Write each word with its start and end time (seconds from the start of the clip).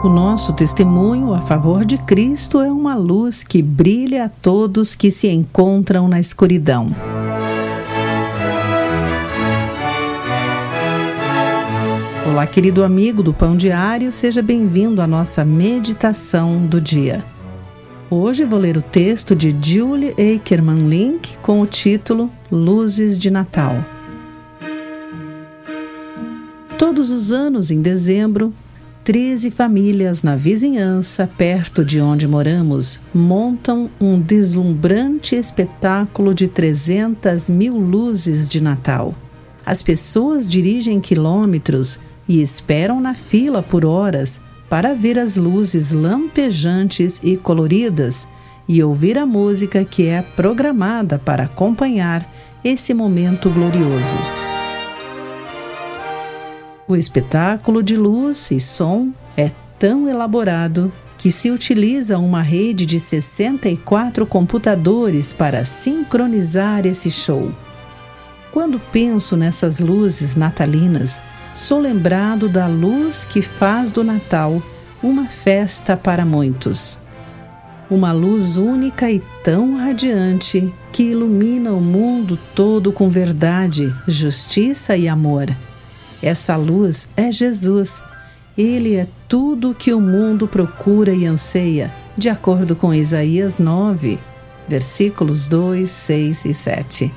O 0.00 0.08
nosso 0.08 0.52
testemunho 0.52 1.34
a 1.34 1.40
favor 1.40 1.84
de 1.84 1.98
Cristo 1.98 2.60
é 2.60 2.70
uma 2.70 2.94
luz 2.94 3.42
que 3.42 3.60
brilha 3.60 4.26
a 4.26 4.28
todos 4.28 4.94
que 4.94 5.10
se 5.10 5.26
encontram 5.26 6.06
na 6.06 6.20
escuridão. 6.20 6.86
Olá, 12.30 12.46
querido 12.46 12.84
amigo 12.84 13.24
do 13.24 13.34
Pão 13.34 13.56
Diário, 13.56 14.12
seja 14.12 14.40
bem-vindo 14.40 15.02
à 15.02 15.06
nossa 15.06 15.44
meditação 15.44 16.64
do 16.64 16.80
dia. 16.80 17.24
Hoje 18.08 18.44
vou 18.44 18.60
ler 18.60 18.76
o 18.76 18.82
texto 18.82 19.34
de 19.34 19.50
Julie 19.60 20.12
Ackerman 20.12 20.88
Link 20.88 21.36
com 21.38 21.60
o 21.60 21.66
título 21.66 22.30
Luzes 22.52 23.18
de 23.18 23.32
Natal. 23.32 23.84
Todos 26.78 27.10
os 27.10 27.32
anos, 27.32 27.72
em 27.72 27.82
dezembro, 27.82 28.54
13 29.08 29.50
famílias 29.50 30.22
na 30.22 30.36
vizinhança, 30.36 31.26
perto 31.26 31.82
de 31.82 31.98
onde 31.98 32.28
moramos, 32.28 33.00
montam 33.14 33.88
um 33.98 34.20
deslumbrante 34.20 35.34
espetáculo 35.34 36.34
de 36.34 36.46
300 36.46 37.48
mil 37.48 37.74
luzes 37.74 38.46
de 38.46 38.60
Natal. 38.60 39.14
As 39.64 39.80
pessoas 39.80 40.46
dirigem 40.46 41.00
quilômetros 41.00 41.98
e 42.28 42.42
esperam 42.42 43.00
na 43.00 43.14
fila 43.14 43.62
por 43.62 43.86
horas 43.86 44.42
para 44.68 44.92
ver 44.92 45.18
as 45.18 45.36
luzes 45.36 45.90
lampejantes 45.90 47.18
e 47.22 47.34
coloridas 47.34 48.28
e 48.68 48.82
ouvir 48.82 49.16
a 49.16 49.24
música 49.24 49.86
que 49.86 50.06
é 50.06 50.20
programada 50.20 51.18
para 51.18 51.44
acompanhar 51.44 52.30
esse 52.62 52.92
momento 52.92 53.48
glorioso. 53.48 54.37
O 56.88 56.96
espetáculo 56.96 57.82
de 57.82 57.98
luz 57.98 58.50
e 58.50 58.58
som 58.58 59.12
é 59.36 59.50
tão 59.78 60.08
elaborado 60.08 60.90
que 61.18 61.30
se 61.30 61.50
utiliza 61.50 62.16
uma 62.16 62.40
rede 62.40 62.86
de 62.86 62.98
64 62.98 64.24
computadores 64.24 65.30
para 65.30 65.66
sincronizar 65.66 66.86
esse 66.86 67.10
show. 67.10 67.52
Quando 68.50 68.80
penso 68.90 69.36
nessas 69.36 69.78
luzes 69.80 70.34
natalinas, 70.34 71.20
sou 71.54 71.78
lembrado 71.78 72.48
da 72.48 72.66
luz 72.66 73.22
que 73.22 73.42
faz 73.42 73.90
do 73.90 74.02
Natal 74.02 74.62
uma 75.02 75.26
festa 75.26 75.94
para 75.94 76.24
muitos. 76.24 76.98
Uma 77.90 78.12
luz 78.12 78.56
única 78.56 79.10
e 79.10 79.22
tão 79.44 79.76
radiante 79.76 80.72
que 80.90 81.02
ilumina 81.02 81.70
o 81.72 81.82
mundo 81.82 82.38
todo 82.54 82.92
com 82.92 83.10
verdade, 83.10 83.94
justiça 84.06 84.96
e 84.96 85.06
amor. 85.06 85.54
Essa 86.22 86.56
luz 86.56 87.08
é 87.16 87.30
Jesus. 87.30 88.02
Ele 88.56 88.96
é 88.96 89.06
tudo 89.28 89.70
o 89.70 89.74
que 89.74 89.92
o 89.92 90.00
mundo 90.00 90.48
procura 90.48 91.12
e 91.14 91.24
anseia, 91.24 91.92
de 92.16 92.28
acordo 92.28 92.74
com 92.74 92.92
Isaías 92.92 93.58
9, 93.58 94.18
versículos 94.68 95.46
2, 95.46 95.88
6 95.88 96.44
e 96.44 96.54
7. 96.54 97.14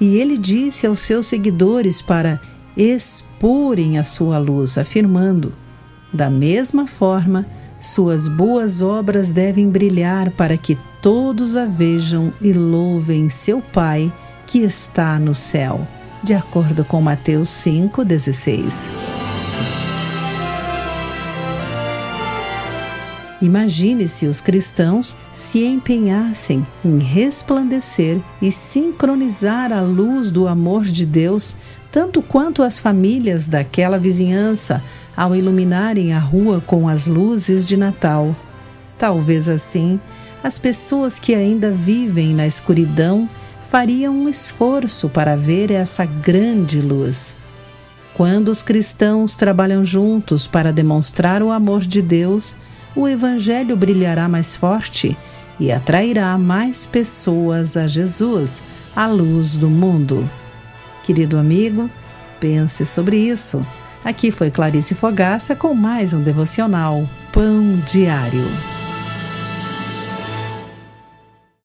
E 0.00 0.16
ele 0.16 0.38
disse 0.38 0.86
aos 0.86 1.00
seus 1.00 1.26
seguidores 1.26 2.00
para 2.00 2.40
exporem 2.76 3.98
a 3.98 4.04
sua 4.04 4.38
luz, 4.38 4.78
afirmando: 4.78 5.52
Da 6.12 6.30
mesma 6.30 6.86
forma, 6.86 7.44
suas 7.78 8.26
boas 8.26 8.80
obras 8.80 9.30
devem 9.30 9.68
brilhar 9.68 10.30
para 10.30 10.56
que 10.56 10.78
todos 11.02 11.56
a 11.56 11.66
vejam 11.66 12.32
e 12.40 12.52
louvem 12.52 13.28
seu 13.28 13.60
Pai 13.60 14.10
que 14.46 14.60
está 14.60 15.18
no 15.18 15.34
céu 15.34 15.86
de 16.22 16.34
acordo 16.34 16.84
com 16.84 17.00
Mateus 17.00 17.48
5,16. 17.48 18.72
Imagine 23.40 24.08
se 24.08 24.26
os 24.26 24.40
cristãos 24.40 25.16
se 25.32 25.64
empenhassem 25.64 26.66
em 26.84 26.98
resplandecer 26.98 28.18
e 28.42 28.50
sincronizar 28.50 29.72
a 29.72 29.80
luz 29.80 30.30
do 30.30 30.48
amor 30.48 30.84
de 30.84 31.06
Deus, 31.06 31.56
tanto 31.92 32.20
quanto 32.20 32.64
as 32.64 32.80
famílias 32.80 33.46
daquela 33.46 33.96
vizinhança, 33.96 34.82
ao 35.16 35.36
iluminarem 35.36 36.12
a 36.12 36.18
rua 36.18 36.60
com 36.64 36.88
as 36.88 37.06
luzes 37.06 37.64
de 37.66 37.76
Natal. 37.76 38.34
Talvez 38.98 39.48
assim, 39.48 40.00
as 40.42 40.58
pessoas 40.58 41.18
que 41.18 41.34
ainda 41.34 41.70
vivem 41.70 42.34
na 42.34 42.46
escuridão 42.46 43.28
faria 43.70 44.10
um 44.10 44.28
esforço 44.28 45.08
para 45.08 45.36
ver 45.36 45.70
essa 45.70 46.04
grande 46.04 46.80
luz. 46.80 47.36
Quando 48.14 48.48
os 48.48 48.62
cristãos 48.62 49.34
trabalham 49.34 49.84
juntos 49.84 50.46
para 50.46 50.72
demonstrar 50.72 51.42
o 51.42 51.50
amor 51.50 51.82
de 51.82 52.00
Deus, 52.00 52.54
o 52.96 53.06
Evangelho 53.06 53.76
brilhará 53.76 54.28
mais 54.28 54.56
forte 54.56 55.16
e 55.60 55.70
atrairá 55.70 56.36
mais 56.38 56.86
pessoas 56.86 57.76
a 57.76 57.86
Jesus, 57.86 58.60
a 58.96 59.06
luz 59.06 59.56
do 59.56 59.68
mundo. 59.68 60.28
Querido 61.04 61.38
amigo, 61.38 61.90
pense 62.40 62.86
sobre 62.86 63.18
isso. 63.18 63.64
Aqui 64.04 64.30
foi 64.30 64.50
Clarice 64.50 64.94
Fogaça 64.94 65.54
com 65.54 65.74
mais 65.74 66.14
um 66.14 66.22
devocional 66.22 67.08
Pão 67.32 67.76
Diário. 67.86 68.77